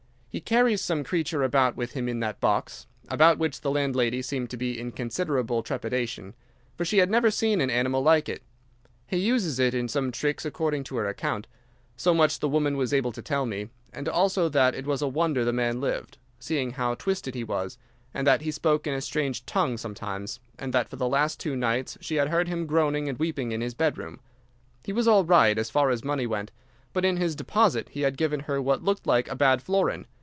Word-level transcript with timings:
He 0.33 0.39
carries 0.39 0.79
some 0.79 1.03
creature 1.03 1.43
about 1.43 1.75
with 1.75 1.91
him 1.91 2.07
in 2.07 2.21
that 2.21 2.39
box; 2.39 2.87
about 3.09 3.37
which 3.37 3.59
the 3.59 3.69
landlady 3.69 4.21
seemed 4.21 4.49
to 4.51 4.55
be 4.55 4.79
in 4.79 4.93
considerable 4.93 5.61
trepidation, 5.61 6.35
for 6.77 6.85
she 6.85 6.99
had 6.99 7.11
never 7.11 7.29
seen 7.29 7.59
an 7.59 7.69
animal 7.69 8.01
like 8.01 8.29
it. 8.29 8.41
He 9.07 9.17
uses 9.17 9.59
it 9.59 9.73
in 9.73 9.89
some 9.89 10.05
of 10.07 10.13
his 10.13 10.19
tricks 10.21 10.45
according 10.45 10.85
to 10.85 10.95
her 10.95 11.05
account. 11.05 11.47
So 11.97 12.13
much 12.13 12.39
the 12.39 12.47
woman 12.47 12.77
was 12.77 12.93
able 12.93 13.11
to 13.11 13.21
tell 13.21 13.45
me, 13.45 13.71
and 13.91 14.07
also 14.07 14.47
that 14.47 14.73
it 14.73 14.85
was 14.87 15.01
a 15.01 15.07
wonder 15.09 15.43
the 15.43 15.51
man 15.51 15.81
lived, 15.81 16.17
seeing 16.39 16.71
how 16.71 16.95
twisted 16.95 17.35
he 17.35 17.43
was, 17.43 17.77
and 18.13 18.25
that 18.25 18.39
he 18.39 18.51
spoke 18.51 18.87
in 18.87 18.93
a 18.93 19.01
strange 19.01 19.45
tongue 19.45 19.77
sometimes, 19.77 20.39
and 20.57 20.71
that 20.73 20.87
for 20.89 20.95
the 20.95 21.09
last 21.09 21.41
two 21.41 21.57
nights 21.57 21.97
she 21.99 22.15
had 22.15 22.29
heard 22.29 22.47
him 22.47 22.65
groaning 22.67 23.09
and 23.09 23.19
weeping 23.19 23.51
in 23.51 23.59
his 23.59 23.73
bedroom. 23.73 24.21
He 24.85 24.93
was 24.93 25.09
all 25.09 25.25
right, 25.25 25.57
as 25.57 25.69
far 25.69 25.89
as 25.89 26.05
money 26.05 26.25
went, 26.25 26.51
but 26.93 27.03
in 27.03 27.17
his 27.17 27.35
deposit 27.35 27.89
he 27.89 28.01
had 28.03 28.15
given 28.15 28.39
her 28.41 28.61
what 28.61 28.81
looked 28.81 29.05
like 29.05 29.29
a 29.29 29.35
bad 29.35 29.61
florin. 29.61 30.05